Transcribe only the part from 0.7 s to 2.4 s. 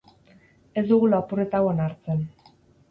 Ez dugu lapurreta hau onartzen.